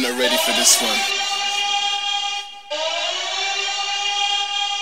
[0.00, 0.98] men are ready for this one.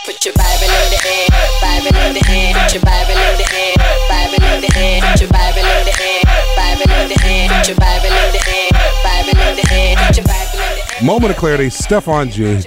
[0.07, 1.29] Put your Bible in the air,
[1.61, 3.77] Bible in the air, put your Bible in the air,
[4.09, 6.23] Bible in the air, put your Bible in the air,
[6.57, 8.71] Bible in the air, put your Bible in the air,
[9.05, 11.05] Bible in the air, put your Bible in the air.
[11.05, 12.63] Moment of clarity, Stefan G.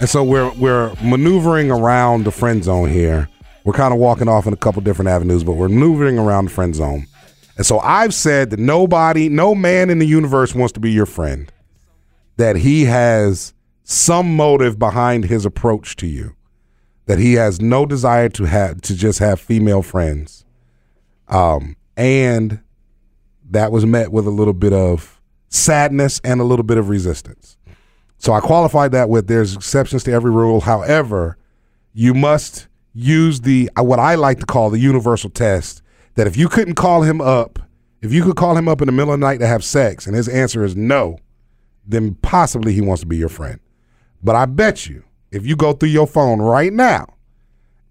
[0.00, 3.28] And so we're we're maneuvering around the friend zone here.
[3.62, 6.50] We're kind of walking off in a couple different avenues, but we're maneuvering around the
[6.50, 7.06] friend zone.
[7.56, 11.06] And so I've said that nobody, no man in the universe wants to be your
[11.06, 11.52] friend.
[12.38, 13.52] That he has
[13.84, 16.34] some motive behind his approach to you.
[17.06, 20.44] That he has no desire to have to just have female friends.
[21.28, 22.60] Um, and
[23.50, 27.56] that was met with a little bit of sadness and a little bit of resistance.
[28.18, 30.60] So I qualified that with there's exceptions to every rule.
[30.60, 31.36] However,
[31.92, 35.82] you must use the uh, what I like to call the universal test
[36.14, 37.60] that if you couldn't call him up,
[38.02, 40.06] if you could call him up in the middle of the night to have sex
[40.06, 41.18] and his answer is no,
[41.88, 43.58] then possibly he wants to be your friend.
[44.22, 47.14] But I bet you if you go through your phone right now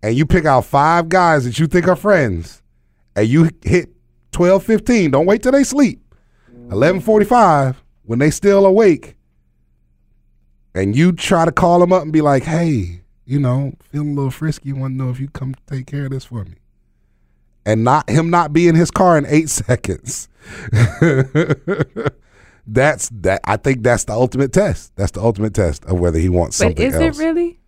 [0.03, 2.61] and you pick out five guys that you think are friends
[3.15, 3.89] and you hit
[4.31, 6.01] 12 15 don't wait till they sleep
[6.69, 9.15] 11:45 when they still awake
[10.75, 14.13] and you try to call them up and be like hey you know feeling a
[14.13, 16.55] little frisky want to know if you come take care of this for me
[17.65, 20.29] and not him not be in his car in 8 seconds
[22.67, 26.27] that's that I think that's the ultimate test that's the ultimate test of whether he
[26.27, 26.75] wants something.
[26.75, 27.59] But something is else it really?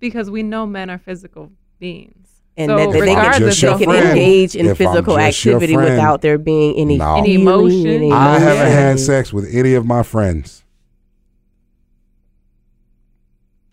[0.00, 2.16] Because we know men are physical beings.
[2.56, 6.36] And so that they can, they can friend, engage in physical activity friend, without there
[6.36, 7.16] being any, No.
[7.16, 7.86] Any emotion?
[7.86, 10.64] any I haven't had sex with any of my friends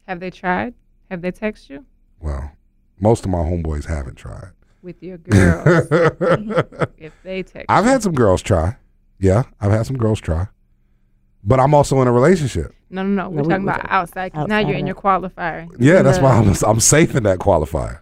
[0.08, 0.74] have they tried?
[1.10, 1.86] Have they texted you
[2.20, 2.52] well
[3.00, 4.52] most of my homeboys haven't tried
[4.82, 5.88] with your girls?
[6.98, 7.92] if they text, I've you.
[7.92, 8.78] had some girls try.
[9.20, 10.48] Yeah, I've had some girls try.
[11.48, 12.76] But I'm also in a relationship.
[12.90, 13.30] No, no, no.
[13.30, 14.34] We're we- talking we- about outside.
[14.34, 15.68] 'cause now outside you're in your qualifier.
[15.80, 18.00] Yeah, that's why I'm, I'm safe in that qualifier.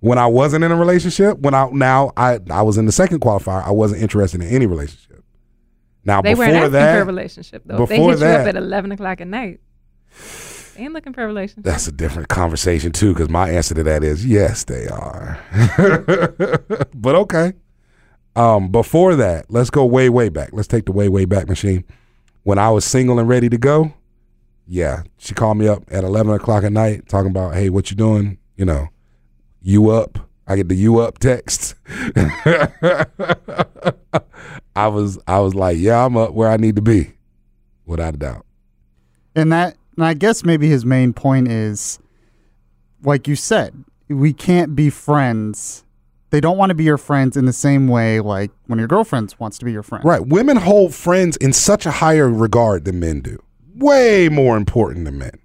[0.00, 3.18] When I wasn't in a relationship, when I now I I was in the second
[3.20, 5.24] qualifier, I wasn't interested in any relationship.
[6.04, 7.82] Now They weren't before asking for a relationship though.
[7.82, 9.58] If they before hit you that- up at eleven o'clock at night.
[10.76, 11.64] They ain't looking for a relationship.
[11.64, 13.12] that's a different conversation too.
[13.12, 15.36] Because my answer to that is yes, they are.
[16.94, 17.54] but okay.
[18.36, 20.50] Um, before that, let's go way way back.
[20.52, 21.82] Let's take the way way back machine.
[22.48, 23.92] When I was single and ready to go,
[24.66, 27.96] yeah, she called me up at eleven o'clock at night, talking about, hey, what you
[27.98, 28.38] doing?
[28.56, 28.88] You know,
[29.60, 30.18] you up?
[30.46, 31.74] I get the you up text.
[34.74, 37.12] I was I was like, yeah, I'm up where I need to be,
[37.84, 38.46] without a doubt.
[39.34, 41.98] And that, and I guess maybe his main point is,
[43.02, 43.74] like you said,
[44.08, 45.84] we can't be friends.
[46.30, 49.34] They don't want to be your friends in the same way, like when your girlfriend
[49.38, 50.04] wants to be your friend.
[50.04, 50.26] Right.
[50.26, 53.42] Women hold friends in such a higher regard than men do.
[53.76, 55.38] Way more important than men.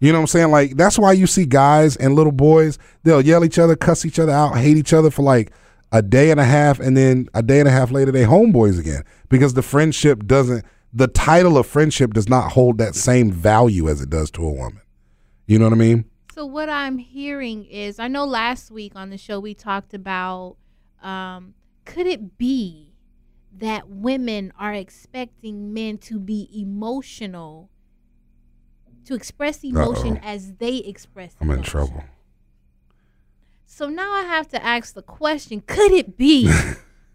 [0.00, 0.50] You know what I'm saying?
[0.50, 4.18] Like that's why you see guys and little boys, they'll yell each other, cuss each
[4.18, 5.52] other out, hate each other for like
[5.90, 8.78] a day and a half and then a day and a half later they homeboys
[8.78, 13.88] again because the friendship doesn't the title of friendship does not hold that same value
[13.88, 14.80] as it does to a woman.
[15.46, 16.04] You know what I mean?
[16.38, 20.54] So what I'm hearing is, I know last week on the show we talked about,
[21.02, 21.54] um,
[21.84, 22.94] could it be
[23.56, 27.70] that women are expecting men to be emotional,
[29.06, 30.28] to express emotion Uh-oh.
[30.28, 31.34] as they express?
[31.40, 32.04] I'm in trouble.
[33.66, 36.46] So now I have to ask the question: Could it be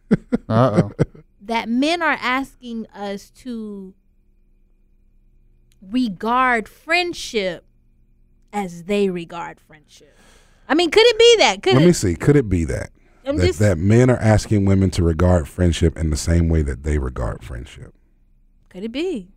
[0.50, 3.94] that men are asking us to
[5.82, 7.64] regard friendship
[8.54, 10.16] as they regard friendship?
[10.70, 11.64] I mean, could it be that?
[11.64, 11.86] Could Let it?
[11.88, 12.16] me see.
[12.16, 12.92] Could it be that?
[13.26, 16.84] That, just that men are asking women to regard friendship in the same way that
[16.84, 17.94] they regard friendship.
[18.70, 19.30] could it be?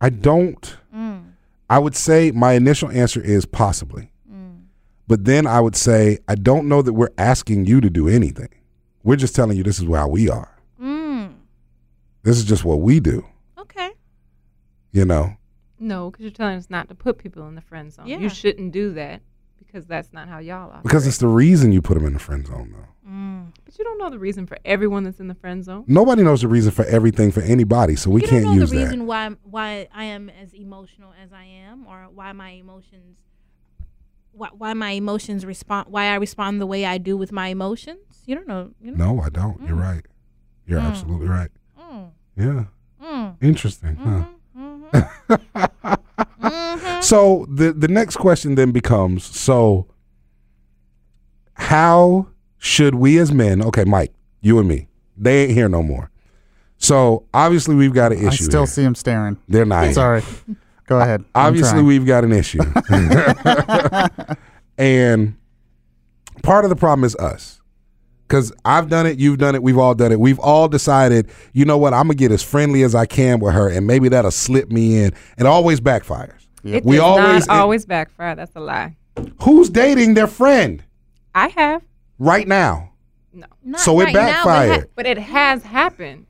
[0.00, 1.32] I don't Mm,
[1.68, 4.10] I would say my initial answer is possibly.
[4.30, 4.62] mm.
[5.06, 8.48] But then I would say I don't know that we're asking you to do anything.
[9.02, 10.56] We're just telling you this is how we are.
[10.80, 11.34] Mm.
[12.22, 13.26] This is just what we do.
[13.58, 13.90] Okay.
[14.92, 15.36] You know.
[15.78, 18.06] No, because you're telling us not to put people in the friend zone.
[18.06, 18.18] Yeah.
[18.18, 19.20] You shouldn't do that
[19.58, 20.80] because that's not how y'all are.
[20.82, 23.10] Because it's the reason you put them in the friend zone though.
[23.10, 23.52] Mm.
[23.64, 25.84] but you don't know the reason for everyone that's in the friend zone.
[25.86, 28.70] Nobody knows the reason for everything for anybody, so we you can't don't know use
[28.70, 28.82] the that.
[28.84, 33.18] reason why why I am as emotional as I am, or why my emotions,
[34.32, 38.00] why, why my emotions respond, why I respond the way I do with my emotions.
[38.26, 38.70] You don't know.
[38.80, 39.14] You know?
[39.14, 39.60] No, I don't.
[39.68, 40.04] You're right.
[40.66, 40.88] You're Mm.
[40.90, 41.50] absolutely right.
[41.78, 42.10] Mm.
[42.36, 42.64] Yeah.
[43.00, 43.36] Mm.
[43.40, 43.94] Interesting.
[43.96, 44.24] Huh?
[44.92, 45.08] Mhm.
[46.42, 47.02] Mhm.
[47.02, 49.86] So the the next question then becomes so
[51.54, 52.28] how
[52.58, 56.10] should we as men okay mike you and me they ain't here no more
[56.78, 58.28] So obviously we've got an issue.
[58.28, 58.66] I still here.
[58.66, 59.38] see them staring.
[59.48, 59.84] They're not.
[59.84, 59.92] here.
[59.94, 60.22] Sorry.
[60.86, 61.24] Go ahead.
[61.34, 61.86] I'm Obviously trying.
[61.86, 62.60] we've got an issue.
[64.78, 65.34] and
[66.42, 67.55] part of the problem is us.
[68.28, 70.18] Cause I've done it, you've done it, we've all done it.
[70.18, 73.54] We've all decided, you know what, I'm gonna get as friendly as I can with
[73.54, 75.12] her, and maybe that'll slip me in.
[75.38, 76.32] It always backfires.
[76.64, 78.34] It We does always- not always backfire.
[78.34, 78.96] That's a lie.
[79.42, 80.82] Who's dating their friend
[81.36, 81.82] I have,
[82.18, 82.90] right now?
[83.32, 84.80] no, Not So it right now, but backfired.
[84.80, 86.26] ha- but it has happened.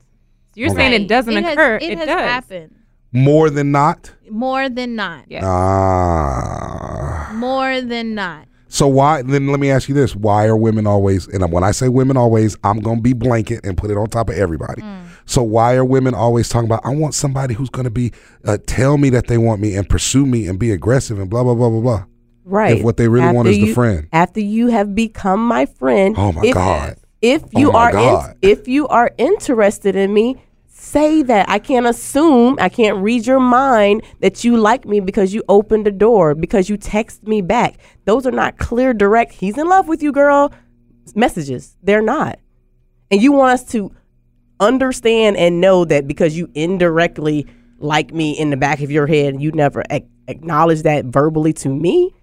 [0.53, 0.77] So you're Okay.
[0.77, 1.75] saying it doesn't It has- occur.
[1.77, 2.19] It, It, has does.
[2.21, 2.75] happened
[3.11, 4.11] More than not.
[4.29, 5.23] more than not.
[5.29, 5.41] Yeah.
[5.45, 7.31] Ah.
[7.33, 8.45] More than not.
[8.77, 10.15] So why then let me ask you this.
[10.15, 13.75] Why are women always and when I say women always, I'm gonna be blanket and
[13.75, 14.83] put it on top of everybody.
[15.25, 18.11] So why are women always talking about I want somebody who's gonna be
[18.45, 21.43] uh, tell me that they want me and pursue me and be aggressive and blah
[21.43, 22.05] blah blah blah blah.
[22.45, 22.77] Right.
[22.77, 24.07] If what they really want After is the friend.
[24.13, 26.15] After you have become my friend.
[26.15, 26.97] Oh my if, God.
[27.19, 30.37] If Oh you my are in- if you are interested in me,
[30.79, 31.49] say that.
[31.49, 35.85] I can't assume, I can't read your mind that you like me because you opened
[35.85, 37.77] the door, because you text me back.
[38.05, 40.53] Those are not clear, direct, he's in love with you, girl
[41.15, 41.75] messages.
[41.83, 42.39] They're not.
[43.11, 43.91] And you want us to
[44.59, 47.45] understand and know that because you indirectly
[47.79, 51.69] like me in the back of your head you never ac- acknowledge that verbally to
[51.69, 52.13] me,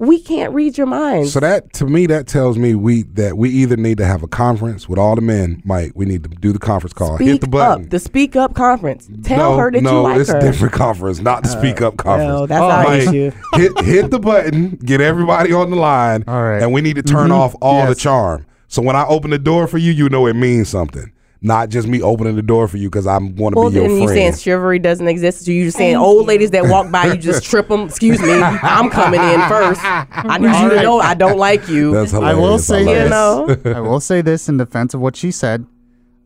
[0.00, 1.28] we can't read your mind.
[1.28, 4.26] So that to me that tells me we that we either need to have a
[4.26, 5.92] conference with all the men, Mike.
[5.94, 7.16] We need to do the conference call.
[7.16, 7.84] speak Hit the button.
[7.84, 7.90] up.
[7.90, 9.08] The speak up conference.
[9.22, 10.38] Tell no, her that no, you like it's her.
[10.38, 12.28] a different conference, not the speak up conference.
[12.28, 13.30] well, that's our Mike, issue.
[13.54, 16.62] hit hit the button, get everybody on the line, All right.
[16.62, 17.32] and we need to turn Mm-hmm.
[17.38, 18.46] off all the charm.
[18.68, 21.88] So when I open the door for you, you know it means something, not just
[21.88, 24.08] me opening the door for you because I'm want to Well, be your then you
[24.08, 25.44] saying chivalry doesn't exist.
[25.46, 26.28] So you just saying Thank old you.
[26.28, 27.82] ladies that walk by, you just trip them.
[27.86, 29.80] Excuse me, I'm coming in first.
[29.84, 31.92] I need you to know I don't like you.
[31.92, 33.10] That's I will say love You this.
[33.10, 33.72] know?
[33.76, 35.66] I will say this in defense of what she said.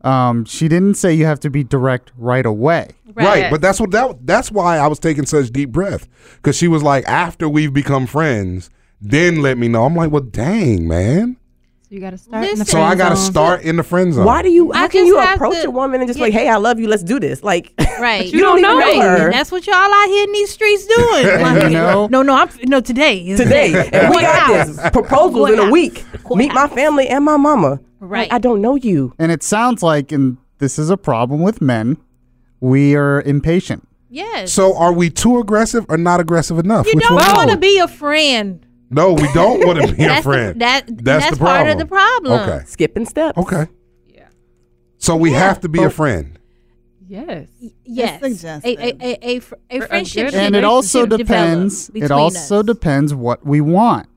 [0.01, 2.89] Um, she didn't say you have to be direct right away.
[3.15, 6.67] Right, but that's what that that's why I was taking such deep breath because she
[6.67, 8.69] was like, after we've become friends,
[8.99, 9.85] then let me know.
[9.85, 11.37] I'm like, well, dang, man.
[11.87, 12.43] So you got to start.
[12.43, 12.65] in the Listen.
[12.65, 13.31] So I got to zone.
[13.31, 14.25] start in the friend zone.
[14.25, 14.73] Why do you?
[14.73, 16.25] I How can you approach to- a woman and just Yeah.
[16.25, 16.87] like, hey, I love you.
[16.87, 17.43] Let's do this.
[17.43, 18.25] Like, Right.
[18.25, 19.01] You don't even know right.
[19.19, 19.31] her.
[19.31, 21.25] That's what y'all out here in these streets doing.
[21.41, 23.35] Like, you know- no, no, I'm no today.
[23.35, 24.67] today, and we got out.
[24.67, 26.03] this proposals Going in a week.
[26.23, 27.79] Going Meet my family and my mama.
[27.99, 28.21] Right.
[28.29, 29.13] Like, I don't know you.
[29.19, 31.97] And it sounds like, and this is a problem with men,
[32.61, 33.87] we are impatient.
[34.09, 34.51] Yes.
[34.51, 36.87] So are we too aggressive or not aggressive enough?
[36.87, 38.65] you Which don't want to be a friend.
[38.89, 40.55] No, we don't want to be a That's friend.
[40.55, 42.39] The, that, That's that's the part of the problem.
[42.41, 42.65] Okay.
[42.65, 43.37] Skipping steps.
[43.37, 43.67] Okay.
[44.07, 44.27] Yeah.
[44.97, 46.37] So we have to be a friend.
[47.07, 47.47] Yes.
[47.83, 48.21] Yes.
[48.23, 48.79] It's A, suggestive.
[48.79, 51.89] a, a, a, fr- a friendship should- And it also should develop depends.
[51.89, 52.65] It between also us.
[52.65, 54.07] depends what we want.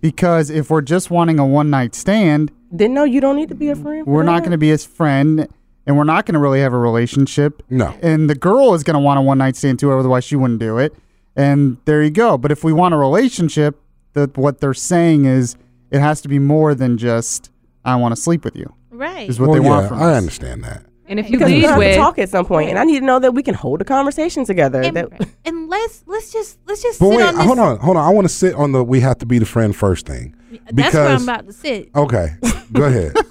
[0.00, 3.54] Because if we're just wanting a one night stand, Then no, you don't need to
[3.54, 4.04] be a friend.
[4.04, 4.40] for we're not that.
[4.42, 5.48] going to be his friend
[5.86, 7.62] and we're not going to really have a relationship.
[7.68, 7.94] No.
[8.02, 10.60] And the girl is going to want a one night stand too, otherwise she wouldn't
[10.60, 10.94] do it.
[11.36, 12.38] And there you go.
[12.38, 13.78] But if we want a relationship,
[14.14, 15.56] that what they're saying is
[15.90, 17.50] it has to be more than just
[17.84, 18.72] I want to sleep with you.
[18.90, 19.28] Right.
[19.28, 20.16] Is what well, they want from I us.
[20.18, 20.84] understand that.
[21.06, 22.84] And if you Because lead gonna have with to talk at some point, and I
[22.84, 24.82] need to know that we can hold a conversation together.
[24.82, 25.08] and, that,
[25.46, 27.44] and let's let's just let's just But sit wait, on this.
[27.46, 28.06] hold on, hold on.
[28.06, 30.34] I want to sit on the we have to be the friend first thing.
[30.70, 31.90] That's where I'm about to sit.
[31.94, 32.28] Okay,
[32.72, 33.14] go ahead.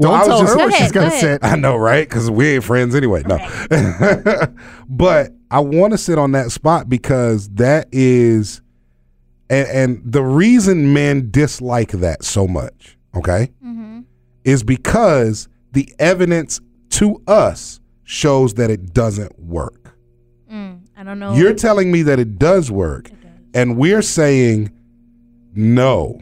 [0.00, 1.40] Don't I was tell just- her where she's going to ahead.
[1.42, 1.44] sit.
[1.44, 2.08] I know, right?
[2.08, 3.22] Because we ain't friends anyway.
[3.26, 3.36] No,
[4.88, 8.62] but I want to sit on that spot because that is,
[9.50, 14.00] and, and the reason men dislike that so much, okay, Mm-hmm.
[14.44, 19.94] is because the evidence to us shows that it doesn't work.
[20.50, 21.34] Mm, I don't know.
[21.34, 23.10] You're telling me that it does work,
[23.54, 24.70] and we're saying
[25.54, 26.18] no.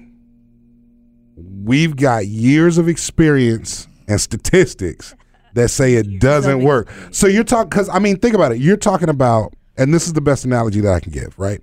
[1.37, 5.15] We've got years of experience and statistics
[5.55, 6.91] that say it doesn't work.
[7.11, 8.59] So you're talking because I mean, think about it.
[8.59, 11.61] You're talking about, and this is the best analogy that I can give, right?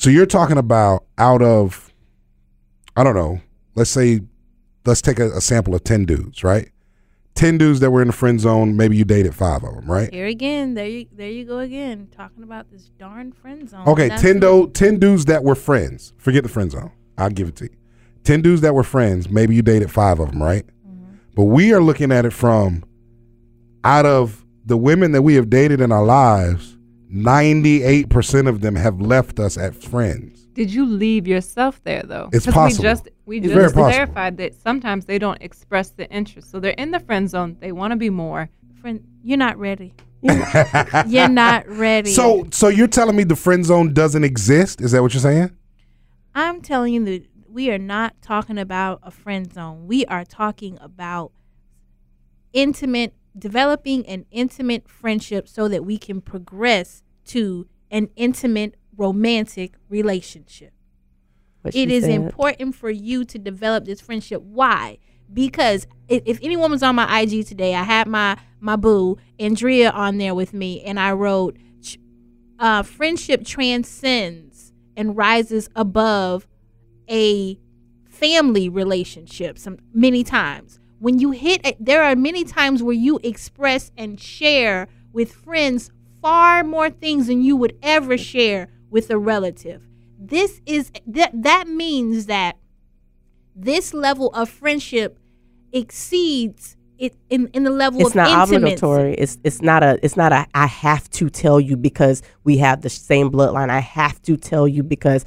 [0.00, 1.92] So you're talking about out of,
[2.96, 3.42] I don't know,
[3.74, 4.20] let's say,
[4.86, 6.70] let's take a, a sample of ten dudes, right?
[7.34, 8.78] Ten dudes that were in the friend zone.
[8.78, 10.10] Maybe you dated five of them, right?
[10.10, 13.86] Here again, there you there you go again, talking about this darn friend zone.
[13.86, 16.14] Okay, That's 10, do, 10 dudes that were friends.
[16.16, 16.92] Forget the friend zone.
[17.18, 17.76] I'll give it to you.
[18.24, 19.28] 10 dudes that were friends.
[19.28, 20.64] Maybe you dated five of them, right?
[20.64, 21.16] Mm-hmm.
[21.34, 22.84] But we are looking at it from
[23.84, 26.78] out of the women that we have dated in our lives,
[27.12, 30.46] 98% of them have left us as friends.
[30.52, 32.28] Did you leave yourself there though?
[32.32, 32.82] It's 'Cause possible.
[32.84, 33.84] We just we It's just very possible.
[33.90, 37.56] clarified that sometimes they don't express the interest, so they're in the friend zone.
[37.60, 38.48] They want to be more.
[38.80, 39.00] friend.
[39.22, 39.92] You're not ready.
[41.06, 42.10] You're not ready.
[42.12, 44.80] So, so you're telling me the friend zone doesn't exist?
[44.80, 45.50] Is that what you're saying?
[46.34, 49.86] I'm telling you that we are not talking about a friend zone.
[49.86, 51.32] We are talking about
[52.54, 60.72] intimate developing an intimate friendship so that we can progress to an intimate romantic relationship.
[61.62, 62.10] What It said.
[62.10, 64.42] important for you to develop this friendship.
[64.42, 64.98] Why?
[65.32, 69.90] Because if, if any woman's on my IG today, I had my my boo Andrea
[69.90, 71.56] on there with me, and I wrote,
[72.58, 76.46] uh, "Friendship transcends and rises above
[77.08, 77.58] a
[78.08, 83.90] family relationship." Some many times when you hit, there are many times where you express
[83.96, 85.90] and share with friends
[86.22, 89.90] far more things than you would ever share with a relative
[90.20, 92.56] this is that that means that
[93.56, 95.18] this level of friendship
[95.72, 98.56] exceeds it in, in the level it's of not intimacy.
[98.56, 99.14] obligatory.
[99.14, 102.82] It's it's not a it's not a I have to tell you because we have
[102.82, 103.70] the same bloodline.
[103.70, 105.24] I have to tell you because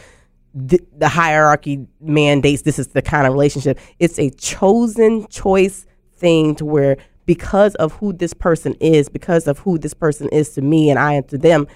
[0.53, 3.79] the, the hierarchy mandates this is the kind of relationship.
[3.99, 9.59] It's a chosen choice thing to where because of who this person is, because of
[9.59, 11.67] who this person is to me and I am to them,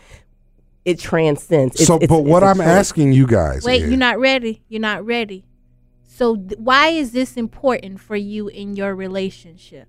[0.86, 1.75] it transcends.
[1.75, 4.62] It's- so, it's- but it's what I'm asking you guys, Wait, is- you're not ready.
[4.69, 5.46] You're not ready.
[6.05, 9.88] So th- why is this important for you in your relationship?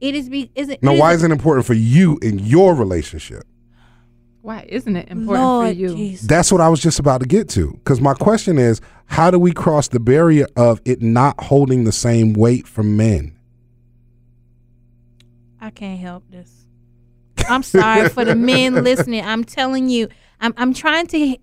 [0.00, 2.74] It is be is it no, it why is it important for you in your
[2.74, 3.44] relationship?
[4.40, 5.96] Why isn't it important Lord for you?
[5.96, 6.26] Jesus.
[6.26, 7.72] That's what I was just about to get to.
[7.72, 11.92] Because my question is, how do we cross the barrier of it not holding the
[11.92, 13.36] same weight for men?
[15.60, 16.66] I can't help this.
[17.48, 19.24] I'm sorry for the men listening.
[19.24, 20.08] I'm telling you,
[20.40, 21.36] I'm I'm trying to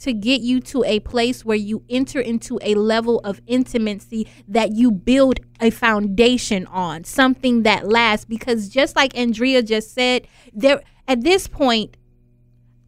[0.00, 4.72] to get you to a place where you enter into a level of intimacy that
[4.72, 10.80] you build a foundation on, something that lasts because just like Andrea just said, there
[11.06, 11.96] at this point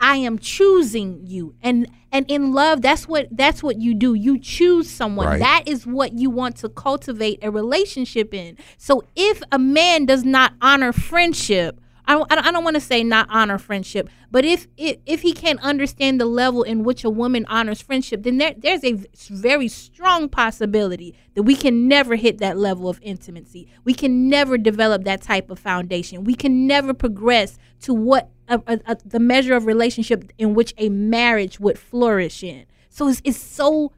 [0.02, 1.54] I am choosing you.
[1.62, 4.14] And and in love, that's what that's what you do.
[4.14, 5.26] You choose someone.
[5.26, 5.38] Right.
[5.38, 8.59] That is what you want to cultivate a relationship in.
[8.76, 13.04] So if a man does not honor friendship, I don't, I don't- want to say
[13.04, 17.11] not honor friendship, but if, if if he can't understand the level in which a
[17.11, 18.94] woman honors friendship, then there there's a
[19.30, 23.68] very strong possibility that we can never hit that level of intimacy.
[23.85, 26.25] We can never develop that type of foundation.
[26.25, 30.75] We can never progress to what a, a, a, the measure of relationship in which
[30.78, 32.66] a marriage would flourish in.
[32.88, 33.92] So it's, it's so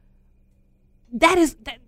[1.12, 1.78] that is that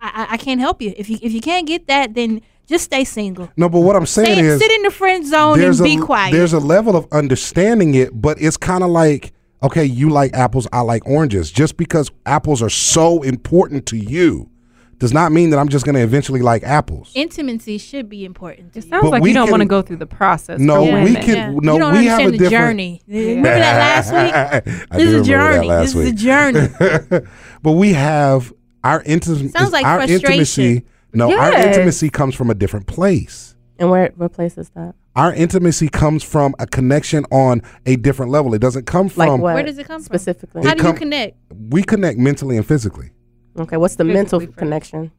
[0.00, 3.04] I, I- can't help you if you if you can't get that then just stay
[3.04, 3.48] single.
[3.56, 6.32] No, but what I'm saying Stay, is, sit in the friend zone and be quiet.
[6.32, 10.68] there's a level of understanding it, but it's kind of like okay, you like apples,
[10.72, 11.50] I like oranges.
[11.50, 14.50] Just because apples are so important to you
[14.98, 17.12] does not mean that I'm just going to eventually like apples.
[17.14, 18.72] Intimacy should be important.
[18.72, 20.58] To It sounds But like we you don't want to go through the process.
[20.58, 21.22] No, for we women.
[21.22, 23.02] can- no, you don't we have understand a the different- journey.
[23.08, 24.86] Remember that last week?
[24.90, 25.68] I This is a remember that journey.
[25.68, 27.26] last This is a journey.
[27.62, 28.52] but we have
[28.84, 29.48] our intimacy.
[29.48, 30.30] Sounds like our frustration.
[30.64, 30.84] intimacy.
[31.12, 33.54] No, our intimacy comes from a different place.
[33.78, 34.94] And where what place is that?
[35.14, 38.52] Our intimacy comes from a connection on a different level.
[38.54, 39.54] It doesn't come Like from what?
[39.54, 40.04] Where does it come from?
[40.04, 40.62] specifically?
[40.64, 41.36] How do come- you connect?
[41.70, 43.10] we connect mentally and physically.
[43.58, 44.58] Okay, what's the mental Physically first.
[44.58, 45.12] connection?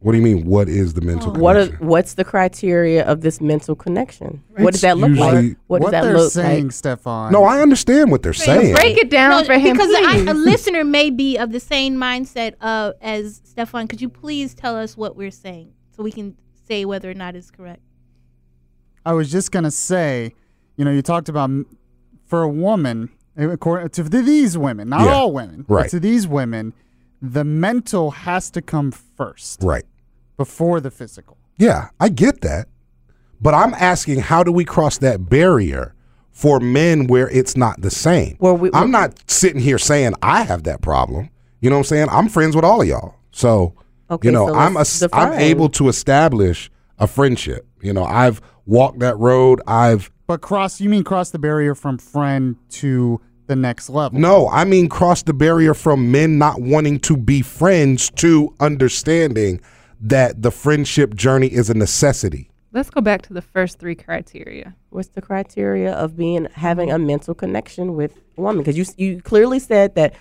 [0.00, 0.44] What do you mean?
[0.46, 1.86] What is the mental What are, connection?
[1.88, 4.44] what's the criteria of this mental connection?
[4.56, 5.32] what does that look like?
[5.34, 6.72] usually- What does that they're look saying, like?
[6.72, 7.32] Stefan.
[7.32, 8.74] no, I understand what they're saying.
[8.74, 10.28] Break it down No, for him, because I, please.
[10.28, 13.88] a listener may be of the same mindset uh, as Stefan.
[13.88, 16.36] Could you please tell us what we're saying so we can
[16.68, 17.80] say whether or not it's correct?
[19.04, 20.32] I was just gonna say,
[20.76, 21.66] you know, you talked about m-
[22.24, 25.84] for a woman, eh, according to these women, not Yeah, all women, right.
[25.84, 26.72] but to these women,
[27.20, 29.84] the mental has to come first Right.
[30.36, 31.36] before the physical.
[31.58, 32.68] Yeah, I get that.
[33.40, 35.94] But I'm asking, how do we cross that barrier
[36.32, 38.36] for men where it's not the same?
[38.40, 41.30] Well, we- I'm not sitting here saying I have that problem.
[41.60, 42.08] You know what I'm saying?
[42.10, 43.14] I'm friends with all of y'all.
[43.32, 43.74] So,
[44.10, 47.66] Okay, you know, so I'm a, let's I'm able to establish a friendship.
[47.82, 49.60] You know, I've walked that road.
[49.66, 54.18] I've But cross, you mean cross the barrier from friend to the next level?
[54.18, 59.60] no, I mean cross the barrier from men not wanting to be friends to understanding
[60.00, 62.50] that the friendship journey is a necessity.
[62.70, 64.76] Let's go back to the first three criteria.
[64.90, 68.58] What's the criteria of being having a mental connection with a woman?
[68.62, 70.14] Because you you clearly said that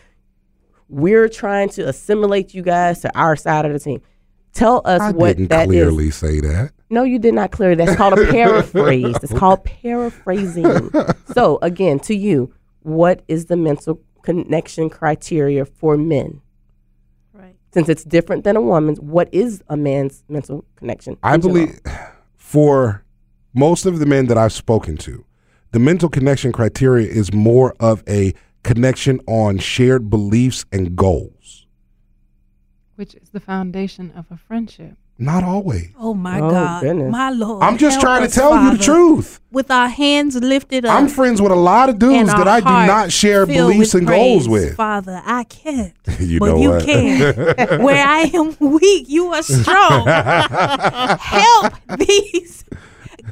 [0.89, 4.01] we're trying to assimilate you guys to our side of the team.
[4.53, 5.67] Tell us I what didn't that is.
[5.67, 6.72] clearly say that.
[6.89, 7.75] No, you did not clearly.
[7.75, 9.17] That's called a paraphrase.
[9.22, 10.89] It's called paraphrasing.
[11.34, 12.53] so again, to you,
[12.88, 16.41] what is the mental connection criteria for men?
[17.34, 17.56] Right.
[17.74, 21.17] Since it's different than a woman's, what is a man's mental connection?
[21.22, 21.79] I believe
[22.38, 23.03] for
[23.53, 25.25] most of the men that I've spoken to,
[25.72, 31.67] the mental connection criteria is more of a connection on shared beliefs and goals.
[32.96, 34.98] which is the foundation of a friendship.
[35.19, 35.89] Not always.
[35.97, 37.12] Oh my Oh, God, goodness.
[37.12, 37.63] my Lord!
[37.63, 39.39] I'm just trying to us, tell you the truth.
[39.51, 42.65] With our hands lifted up, I'm friends with a lot of dudes that I do
[42.65, 44.75] not share beliefs with and goals with.
[44.75, 46.86] Father, I can't, You but know you what?
[46.86, 47.81] can.
[47.83, 50.05] Where I am weak, you are strong.
[51.19, 52.63] Help these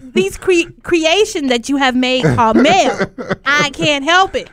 [0.01, 3.11] these cre- creation that you have made called male.
[3.45, 4.49] I can't help it.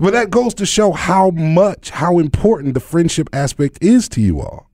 [0.00, 4.40] But that goes to show how much, how important the friendship aspect is to you
[4.40, 4.67] all.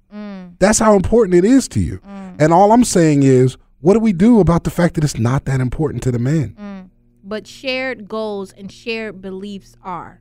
[0.58, 1.98] That's how important it is to you.
[1.98, 2.36] Mm.
[2.40, 5.44] And all I'm saying is, what do we do about the fact that it's not
[5.44, 6.56] that important to the men?
[6.58, 6.90] Mm.
[7.22, 10.20] But shared goals and shared beliefs are.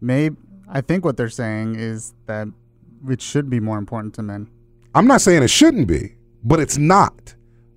[0.00, 0.36] Maybe
[0.68, 2.48] I think what they're saying is that
[3.08, 4.48] it should be more important to men.
[4.94, 7.34] I'm not saying it shouldn't be, but it's not.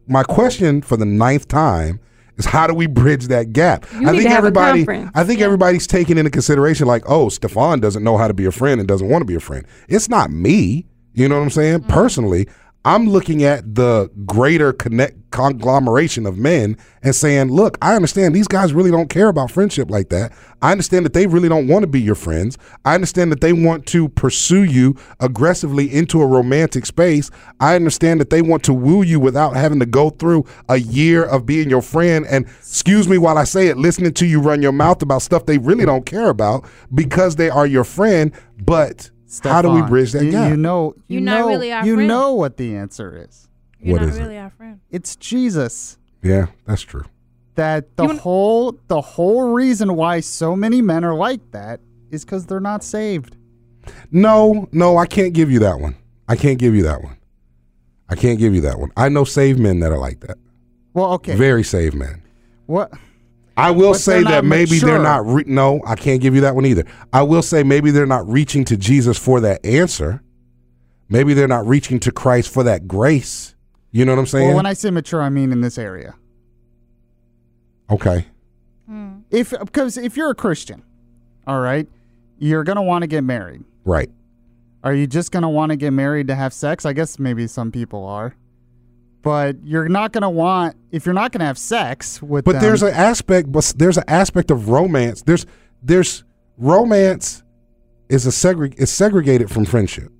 [0.07, 1.99] My question for the ninth time
[2.37, 3.85] is how do we bridge that gap?
[3.93, 5.11] You I need think to have a everybody conference.
[5.15, 8.51] I think everybody's taking into consideration like, oh, Stefan doesn't know how to be a
[8.51, 9.65] friend and doesn't want to be a friend.
[9.87, 10.85] It's not me.
[11.15, 11.79] You know what I'm saying?
[11.79, 11.91] Mm-hmm.
[11.91, 12.47] Personally,
[12.85, 18.47] I'm looking at the greater connect conglomeration of men and saying, look, I understand these
[18.47, 20.31] guys really don't care about friendship like that.
[20.61, 22.59] I understand that they really don't want to be your friends.
[22.85, 27.31] I understand that they want to pursue you aggressively into a romantic space.
[27.59, 31.23] I understand that they want to woo you without having to go through a year
[31.23, 34.61] of being your friend and excuse me while I say it, listening to you run
[34.61, 39.09] your mouth about stuff they really don't care about because they are your friend, but
[39.43, 40.49] how do we bridge that you, gap?
[40.51, 42.07] You know, you You're not know, really our you friend.
[42.07, 43.47] know what the answer is.
[43.79, 44.21] You're What not is it?
[44.21, 44.79] really our friend.
[44.91, 45.97] It's Jesus.
[46.21, 47.03] yeah, that's true.
[47.55, 51.79] That the whole the whole reason why so many men are like that
[52.11, 53.37] is because they're not saved.
[54.11, 55.95] No, no, I can't give you that one.
[56.27, 57.17] I can't give you that one.
[58.09, 58.91] I can't give you that one.
[58.97, 60.37] I know saved men that are like that.
[60.93, 61.35] Well, okay.
[61.35, 62.21] Very saved men.
[62.65, 62.91] what?
[63.57, 65.25] I will But say that maybe they're not.
[65.25, 66.85] Re- no, I can't give you that one either.
[67.13, 70.21] I will say maybe they're not reaching to Jesus for that answer.
[71.07, 73.55] Maybe they're not reaching to Christ for that grace.
[73.91, 74.47] You know what I'm saying?
[74.47, 76.15] Well, when I say mature, I mean in this area.
[77.89, 78.25] okay.
[78.87, 79.19] Hmm.
[79.31, 80.83] If because if you're a Christian,
[81.47, 81.87] all right,
[82.37, 83.63] you're gonna want to get married.
[83.83, 84.09] Right.
[84.83, 86.85] Are you just gonna want to get married to have sex?
[86.85, 88.35] I guess maybe some people are.
[89.25, 92.61] But you're not gonna want if you're not gonna have sex with But them.
[92.61, 93.51] there's an aspect.
[93.51, 95.23] But there's an aspect of romance.
[95.23, 95.47] There's
[95.81, 96.23] there's
[96.59, 97.41] romance
[98.07, 100.11] is a segreg is segregated from friendship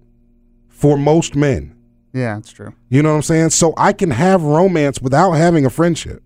[0.69, 1.75] for most men.
[2.13, 2.73] yeah, it's true.
[2.89, 3.49] You know what I'm saying?
[3.51, 6.23] So I can have romance without having a friendship.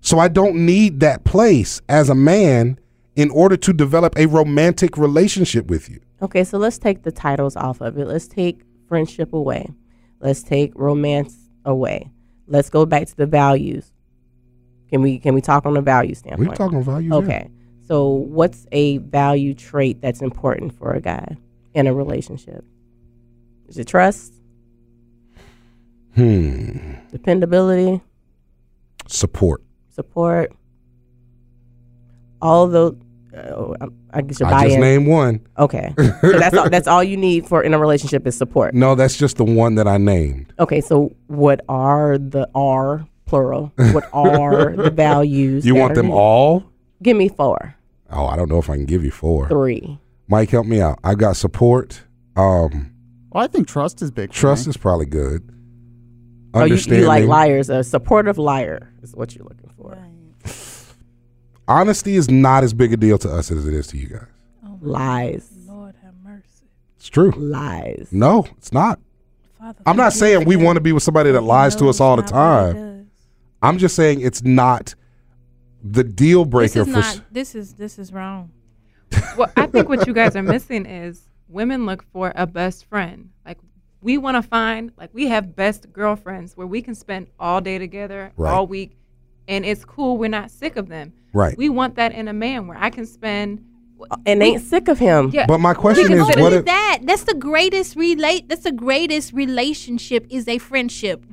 [0.00, 2.80] So I don't need that place as a man
[3.14, 6.00] in order to develop a romantic relationship with you.
[6.20, 8.06] Okay, so let's take the titles off of it.
[8.08, 9.68] Let's take friendship away.
[10.20, 12.10] Let's take romance away.
[12.46, 13.92] Let's go back to the values.
[14.88, 16.48] Can we can we talk on the value standpoint?
[16.48, 17.10] We're talking values.
[17.10, 17.18] yeah.
[17.18, 17.50] Okay.
[17.86, 21.36] So what's a value trait that's important for a guy
[21.74, 22.64] in a relationship?
[23.68, 24.32] Is it trust?
[26.14, 26.94] Hmm.
[27.10, 28.00] Dependability?
[29.06, 29.62] Support.
[29.90, 30.52] Support?
[32.40, 32.96] All those
[33.36, 34.80] uh, I guess your I just buy-in.
[34.80, 35.46] named one.
[35.58, 35.94] Okay.
[36.22, 38.74] So that's all that's all you need for in a relationship is support.
[38.74, 40.52] No, that's just the one that I named.
[40.58, 43.72] Okay, so what are the are plural?
[43.92, 45.64] What are the values?
[45.66, 46.18] You that want are them needed?
[46.18, 46.64] all?
[47.02, 47.74] Give me four,
[48.10, 49.48] Oh, I don't know if I can give you four.
[49.48, 49.98] three.
[50.28, 50.98] Mike, help me out.
[51.04, 52.02] I got support.
[52.36, 52.92] Um,
[53.30, 54.30] Well, I think trust is big.
[54.30, 54.70] for trust me.
[54.70, 55.42] is probably good.
[56.54, 57.02] Oh, you, Understanding.
[57.02, 57.68] you like liars?
[57.68, 59.65] A supportive liar is what you're looking for.
[61.68, 64.26] Honesty is not as big a deal to us as it is to you guys.
[64.64, 66.66] Oh lies, Lord have mercy.
[66.96, 67.30] It's true.
[67.32, 68.08] lies.
[68.12, 69.00] No, it's not.
[69.58, 72.16] Father, I'm not saying we want to be with somebody that lies to us all
[72.16, 73.10] the not what he time.
[73.62, 74.94] I'm just saying it's not
[75.82, 76.92] the deal This breaker is for.
[76.92, 77.04] not.
[77.04, 78.50] s- This is this is wrong.
[79.36, 83.30] Well, I think what you guys are missing is women look for a best friend.
[83.44, 83.58] Like
[84.02, 87.78] we want to find, like we have best girlfriends where we can spend all day
[87.78, 88.52] together, Right.
[88.52, 88.96] all week,
[89.48, 90.18] and it's cool.
[90.18, 91.12] We're not sick of them.
[91.32, 91.56] Right.
[91.56, 93.64] We want that in a man where I can spend.
[94.10, 95.30] Uh, and ain't sick of him.
[95.32, 95.46] Yeah.
[95.46, 96.64] But my question is, consider what if?
[96.66, 97.00] that.
[97.02, 98.48] That's the greatest relate.
[98.48, 101.24] That's the greatest relationship is a friendship.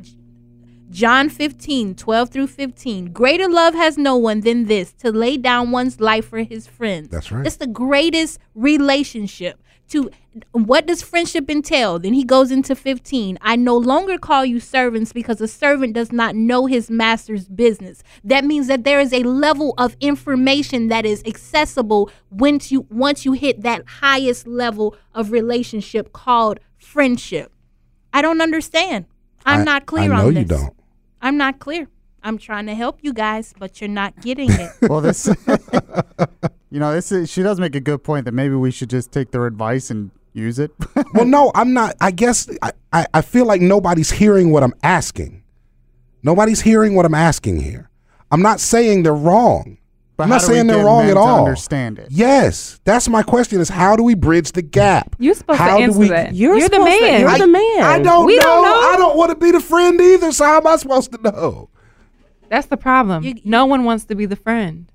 [0.89, 3.13] John 15, 12 through 15.
[3.13, 7.10] Greater love has no one than this to lay down one's life for his friends.
[7.10, 7.43] That's right.
[7.43, 9.62] That's the greatest relationship.
[9.89, 10.10] To
[10.54, 12.00] what does friendship entail?
[12.00, 13.38] Then he goes into 15.
[13.41, 18.02] I no longer call you servants because a servant does not know his master's business.
[18.24, 23.24] That means that there is a level of information that is accessible once you once
[23.26, 27.52] you hit that highest level of relationship called friendship.
[28.12, 29.06] I don't understand.
[29.46, 30.41] I'm I- not clear I know on this.
[30.41, 30.74] you don't.
[31.22, 31.88] I'm not clear.
[32.24, 34.72] I'm trying to help you guys, but you're not getting it.
[34.89, 35.30] Well, this,
[36.74, 39.12] you know, this is, she does make a good point that maybe we should just
[39.12, 40.72] take their advice and use it.
[41.14, 41.96] well, no, I'm not.
[42.02, 45.44] I guess I, I, I feel like nobody's hearing what I'm asking.
[46.24, 47.90] Nobody's hearing what I'm asking here.
[48.32, 49.78] I'm not saying they're wrong.
[50.18, 51.40] But I'm not saying they're wrong at to all.
[51.46, 52.08] understand it?
[52.12, 55.16] Yes, that's my question: is how do we bridge the gap?
[55.20, 56.34] You're supposed How to do answer we- that.
[56.36, 57.20] You're You're, the supposed to- man.
[57.22, 57.82] you're I, the man.
[57.82, 58.42] I don't We know.
[58.44, 58.90] don't know.
[58.94, 60.32] I don't want to be the friend either.
[60.32, 61.70] So how am I supposed to know?
[62.50, 63.24] That's the problem.
[63.24, 64.92] You- no one wants to be the friend,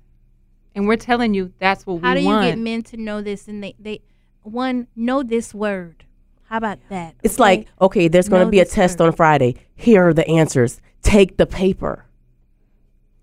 [0.79, 2.35] and we're telling you that's what How we want.
[2.35, 3.49] How do you get men to know this?
[3.49, 3.99] And they, they
[4.43, 6.05] one know this word.
[6.45, 7.15] How about that?
[7.21, 7.41] It's okay?
[7.41, 9.07] like, okay, there's going to be a test word.
[9.07, 9.57] on Friday.
[9.75, 10.79] Here are the answers.
[11.01, 12.05] Take the paper.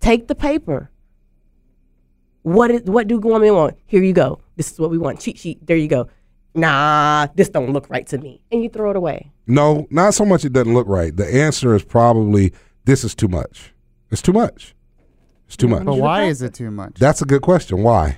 [0.01, 0.91] Take the paper.
[2.43, 3.75] What is what do women want?
[3.87, 4.39] Here you go.
[4.55, 5.19] This is what we want.
[5.19, 5.65] Cheat sheet.
[5.65, 6.07] There you go.
[6.53, 8.43] Nah, this don't look right to me.
[8.51, 9.31] And you throw it away.
[9.47, 10.45] No, not so much.
[10.45, 11.13] It doesn't look right.
[11.13, 12.53] The answer is probably
[12.85, 13.73] this is too much.
[14.11, 14.75] It's too much.
[15.47, 15.83] It's too much.
[15.85, 16.95] But why is it too much?
[16.99, 17.83] That's a good question.
[17.83, 18.17] Why?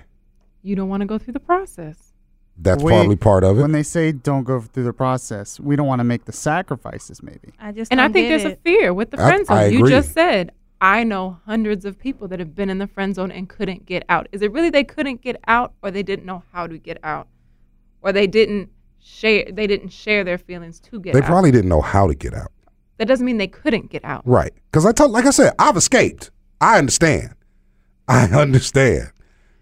[0.62, 2.12] you don't want to go through the process.
[2.58, 3.62] That's We- probably part of it.
[3.62, 7.24] When they say don't go through the process, we don't want to make the sacrifices.
[7.24, 7.54] Maybe.
[7.62, 8.54] I just And I think there's it.
[8.54, 9.58] a fear with the I- friend zone.
[9.58, 13.16] I You just said, I know hundreds of people that have been in the friend
[13.16, 14.28] zone and couldn't get out.
[14.34, 17.28] Is it really they couldn't get out or they didn't know how to get out?
[18.02, 18.70] Or they didn't
[19.02, 21.26] share they didn't share their feelings to get they out.
[21.26, 22.52] probably didn't know how to get out.
[22.98, 24.24] that doesn't mean they couldn't get out.
[24.26, 24.52] Right.
[24.70, 26.32] Because I told, like I said, I've escaped.
[26.62, 27.36] I understand.
[28.08, 29.12] I understand.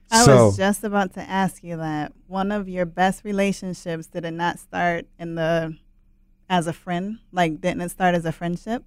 [0.10, 2.14] I so was just about to ask you that.
[2.28, 5.78] One of your best relationships did it not start in the
[6.50, 7.20] as a friend?
[7.32, 8.84] Like didn't it start as a friendship?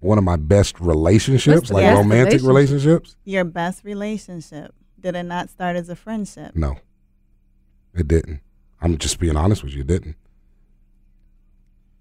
[0.00, 2.46] one of my best relationships, like best romantic relationship?
[2.48, 6.54] relationships, Your best relationship did it not start as a friendship?
[6.54, 6.76] no,
[7.94, 8.40] it didn't.
[8.80, 9.80] I'm just being honest with you.
[9.80, 10.16] It didn't.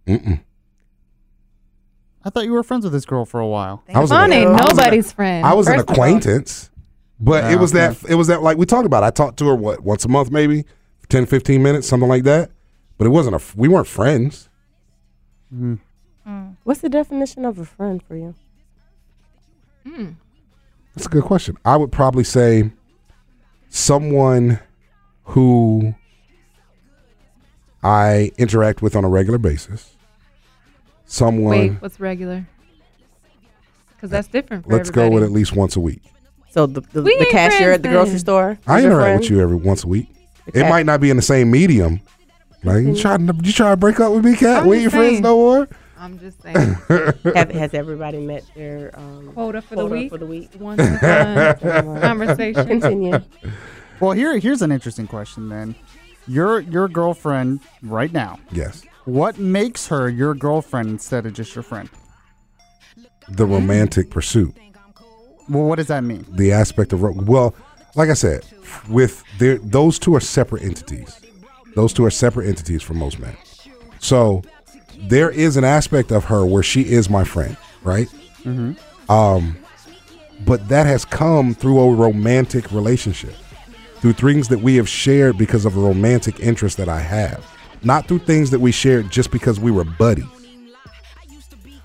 [0.06, 0.44] Mm-mm.
[2.26, 3.84] I thought you were friends with this girl for a while.
[3.94, 5.46] I was an- Fun ain't I was an- nobody's friend.
[5.46, 5.94] I was an first of all.
[5.94, 6.72] acquaintance,
[7.20, 8.14] but Ah, it was that okay.
[8.14, 9.04] it was that like we talked about.
[9.04, 10.66] I talked to her what once a month, maybe
[11.10, 12.50] 10, 15 minutes, something like that.
[12.98, 13.38] But it wasn't a.
[13.38, 14.50] f- We weren't friends.
[16.64, 18.34] What's the definition of a friend for you?
[20.96, 21.58] That's a good question.
[21.64, 22.72] I would probably say
[23.70, 24.60] someone
[25.26, 25.94] who
[27.84, 29.95] I interact with on a regular basis.
[31.06, 31.50] Someone.
[31.58, 32.46] Wait, what's regular?
[33.96, 36.02] Because that's different for let's go with at least once a week.
[36.50, 38.58] So the the, We the ain't cashier friends at the grocery store.
[38.68, 39.20] I is your interact friend?
[39.22, 40.10] with you every once a week.
[40.48, 40.70] It Okay.
[40.70, 42.00] might not be in the same medium.
[42.64, 44.64] Like you trying to you trying to break up with me, cat?
[44.64, 45.24] I'm We ain't just friends saying.
[45.24, 45.68] no more.
[45.98, 46.56] I'm just saying.
[47.36, 50.10] Have, has everybody met their um, Quota for the week.
[50.10, 50.50] For the week.
[50.60, 52.68] Once a month conversation.
[52.68, 53.20] Continue.
[54.00, 55.76] Well, here here's an interesting question then.
[56.28, 58.40] Your your girlfriend right now.
[58.52, 61.90] Yes, What makes her your girlfriend instead of just your friend?
[63.28, 64.56] the romantic pursuit.
[65.50, 66.26] Well, what does that mean?
[66.30, 67.56] the aspect of ro- well,
[67.96, 68.46] like I said,
[68.90, 71.20] with their those two are separate entities.
[71.76, 73.36] Those two are separate entities for most men.
[74.00, 74.44] So
[75.10, 78.08] there is an aspect of her where she is my friend, right?
[79.10, 79.58] Um,
[80.46, 83.36] but that has come through a romantic relationship,
[84.06, 87.44] through things that we have shared because of a romantic interest that I have,
[87.82, 90.26] not through things that we shared just because we were buddies.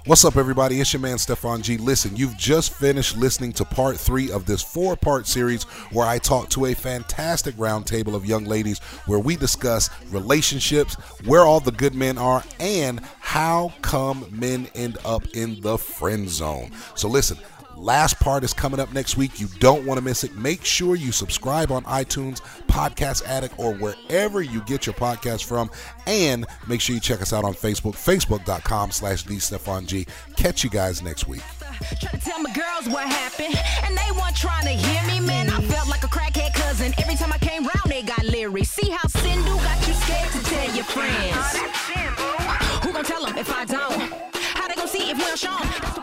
[0.04, 0.83] What's up, everybody?
[0.83, 1.78] It's your man, Stefan G.
[1.78, 6.18] Listen, you've just finished listening to part three of this four part series where I
[6.18, 11.72] talk to a fantastic roundtable of young ladies where we discuss relationships, where all the
[11.72, 16.70] good men are, and how come men end up in the friend zone.
[16.96, 17.38] So, listen.
[17.81, 19.40] Last part is coming up next week.
[19.40, 20.37] You don't want to miss it.
[20.37, 25.71] Make sure you subscribe on iTunes, Podcast Addict, or wherever you get your podcast from.
[26.07, 30.07] And make sure you check us out on Facebook, facebook.com slash the G.
[30.37, 31.40] Catch you guys next week.
[31.99, 35.49] Try to tell my girls what happened, and they weren't trying to hear me, man.
[35.49, 36.93] I felt like a crackhead cousin.
[36.99, 38.62] Every time I came round, they got leery.
[38.62, 41.57] See how Sindhu got you scared to tell your friends?
[42.85, 44.12] Who gon' tell them if I don't?
[44.35, 45.69] How they gon' see if we don't show 'em?
[45.81, 45.99] That's the